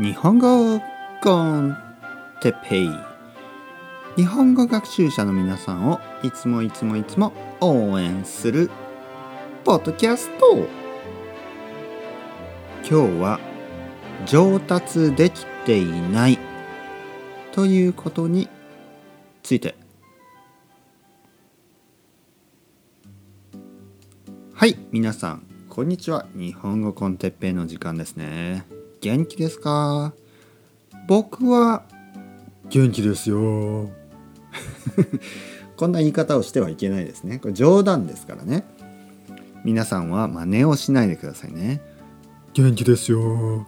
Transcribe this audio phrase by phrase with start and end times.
[0.00, 0.80] 日本語
[1.22, 1.76] コン
[2.40, 2.90] テペイ。
[4.16, 8.70] 日本語学習者の皆さんをいつもいつもいつも応援する
[9.62, 10.66] ポッドキャスト。
[12.82, 13.40] 今日は
[14.24, 16.38] 上達できていない
[17.52, 18.48] ということに
[19.42, 19.74] ついて。
[24.54, 26.24] はい皆さんこんにちは。
[26.34, 28.79] 日本語コンテッペイの時間ですね。
[29.00, 30.12] 元気ですか？
[31.08, 31.84] 僕は
[32.68, 33.90] 元気ですよ。
[35.76, 37.38] こんな言い方をしてはいけないですね。
[37.38, 38.64] これ冗談ですからね。
[39.64, 41.80] 皆さんは真似をしないでくださいね。
[42.52, 43.66] 元気ですよ。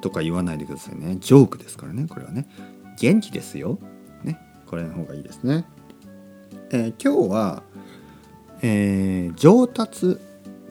[0.00, 1.16] とか言わないでくださいね。
[1.20, 2.06] ジョークですからね。
[2.08, 2.48] これはね。
[2.98, 3.78] 元気ですよ。
[4.24, 4.38] ね。
[4.66, 5.64] これの方がいいですね、
[6.70, 7.62] えー今日は、
[8.62, 10.18] えー上達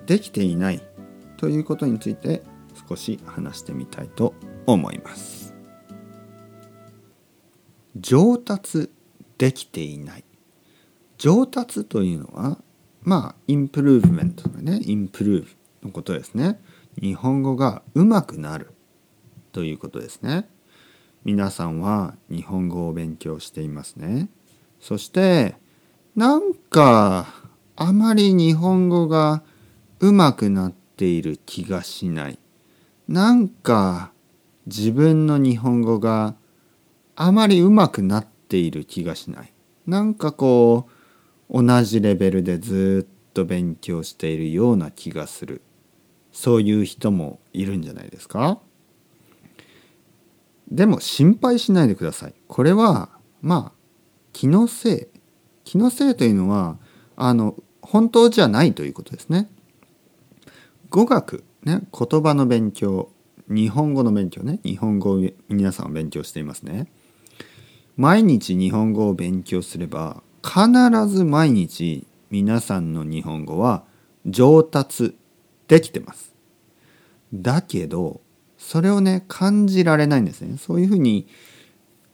[0.07, 0.81] できていない
[1.37, 2.41] ということについて
[2.87, 4.33] 少し話してみたいと
[4.65, 5.53] 思います。
[7.95, 8.89] 上達
[9.37, 10.23] できていない。
[11.17, 12.57] 上達というのは
[13.01, 15.49] まあインプルーブメントのねインプルーブ
[15.87, 16.61] のことですね。
[16.99, 18.71] 日本語が上手くなる
[19.51, 20.49] ということですね。
[21.23, 24.29] 皆さんは日本語を勉強していますね。
[24.79, 25.55] そして
[26.15, 27.27] なんか
[27.75, 29.43] あまり日本語が
[29.99, 32.39] 上手くなっている気がしない。
[33.07, 34.11] なんか
[34.65, 36.35] 自分の日本語が
[37.15, 39.53] あまり上手くなっている気がしない。
[39.85, 40.87] なんかこ
[41.49, 45.61] う同じレベルでずっと勉強しているような気がする。
[46.31, 48.59] そういう人もいるんじゃないですか？
[50.69, 52.33] でも心配しないでください。
[52.47, 53.09] これは
[53.41, 53.79] まあ
[54.31, 55.19] 気のせい。
[55.65, 56.77] 気のせいというのは
[57.17, 59.49] あの本当じゃないということですね。
[60.89, 61.43] 語学。
[61.63, 63.09] ね言葉の勉強
[63.51, 64.59] 日本語の勉強ね。
[64.63, 66.87] 日本語を皆さんは勉強していますね。
[67.97, 73.83] 毎日日本語を勉強すれば必ず毎日皆さんの日本語は
[74.25, 75.17] 上達
[75.67, 76.33] できてます。
[77.33, 78.21] だけど
[78.57, 80.57] それをね感じられないんですね。
[80.57, 81.25] そういうふうにい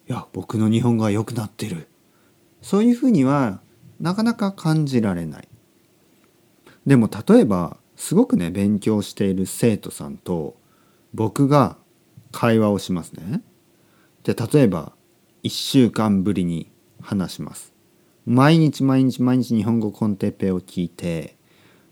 [0.08, 1.88] や僕の日本語は良くなってる。
[2.64, 3.62] そういうふうには
[4.00, 5.48] なかなか感じられない。
[6.88, 10.56] でも例えばすごくね勉強している生徒さんと
[11.14, 11.78] 僕が
[12.32, 13.42] 会話をしますね。
[14.24, 14.94] で例えば
[15.44, 16.72] 1週間ぶりに
[17.02, 17.74] 話します。
[18.26, 21.38] 毎日毎日毎日日本語コンテッペを聞いて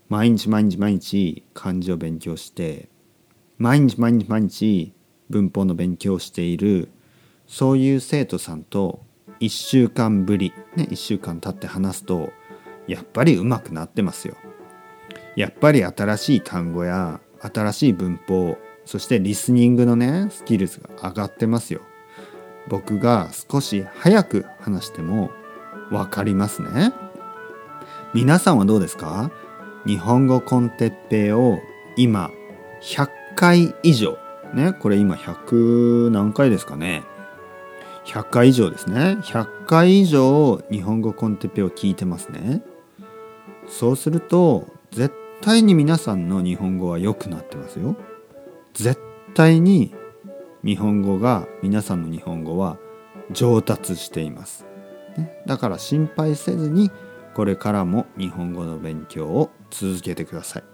[0.08, 2.88] 毎日毎日毎日漢字を勉強して
[3.58, 4.92] 毎日毎日毎日
[5.28, 6.90] 文法の勉強をしている
[7.46, 9.02] そういう生徒さんと
[9.40, 12.30] 1週間ぶりね1週間経って話すと
[12.86, 14.36] やっぱり上手くなってますよ。
[15.36, 21.80] やっぱり新しい単語や新しい文法そしてリスニングのねスキルが上がってますよ。
[22.68, 25.30] 僕が少し早く話しても
[25.90, 26.92] 分かりますね。
[28.14, 29.30] 皆さんはどうですか？
[29.86, 31.60] 日本語コンテッペイを
[31.96, 32.30] 今
[32.82, 34.18] 100回以上。
[34.54, 37.04] ねこれ今100何回ですかね。
[38.04, 39.18] 100回以上ですね。
[39.22, 42.62] 100回以上日本語コンテッペイを聞いてますね。
[43.68, 47.96] そうすると絶対に皆さんの日本語は良くなってますよ。
[48.74, 49.00] 絶
[49.34, 49.94] 対に
[50.64, 52.78] 日本語が皆さんの日本語は
[53.30, 54.66] 上達しています、
[55.16, 56.90] ね、だから心配せずに
[57.34, 60.64] これからも日本語の勉強を続けてください。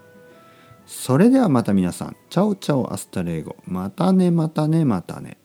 [0.87, 2.17] それではまた皆さん。
[2.29, 3.57] Ciao ciao hasta luego。
[3.67, 5.39] またねまたねまたね。